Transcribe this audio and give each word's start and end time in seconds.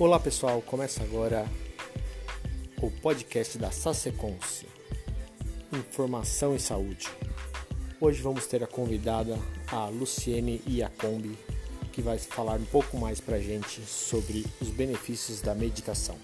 Olá 0.00 0.20
pessoal, 0.20 0.62
começa 0.62 1.02
agora 1.02 1.44
o 2.80 2.88
podcast 2.88 3.58
da 3.58 3.72
Saseconce, 3.72 4.64
Informação 5.72 6.54
e 6.54 6.60
Saúde. 6.60 7.08
Hoje 8.00 8.22
vamos 8.22 8.46
ter 8.46 8.62
a 8.62 8.66
convidada 8.68 9.36
a 9.66 9.88
Luciene 9.88 10.62
Iacombi, 10.68 11.36
que 11.90 12.00
vai 12.00 12.16
falar 12.16 12.60
um 12.60 12.64
pouco 12.66 12.96
mais 12.96 13.20
para 13.20 13.38
a 13.38 13.40
gente 13.40 13.80
sobre 13.80 14.46
os 14.60 14.70
benefícios 14.70 15.40
da 15.40 15.52
meditação. 15.52 16.16